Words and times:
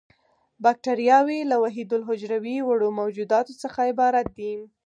باکټریاوې 0.63 1.39
له 1.51 1.55
وحیدالحجروي 1.63 2.57
وړو 2.63 2.89
موجوداتو 2.99 3.53
څخه 3.63 3.79
عبارت 3.91 4.27
دي. 4.37 4.53